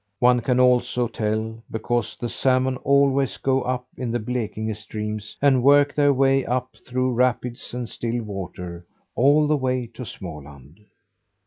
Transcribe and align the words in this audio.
"One 0.17 0.39
can 0.39 0.59
also 0.59 1.07
tell 1.07 1.61
because 1.69 2.15
the 2.19 2.27
salmon 2.27 2.77
always 2.77 3.37
go 3.37 3.61
up 3.61 3.85
in 3.95 4.09
the 4.09 4.17
Blekinge 4.17 4.75
streams 4.75 5.37
and 5.43 5.61
work 5.61 5.93
their 5.93 6.11
way 6.11 6.43
up 6.43 6.75
through 6.87 7.13
rapids 7.13 7.71
and 7.71 7.87
still 7.87 8.23
water, 8.23 8.83
all 9.13 9.45
the 9.45 9.57
way 9.57 9.85
to 9.93 10.01
Småland. 10.01 10.77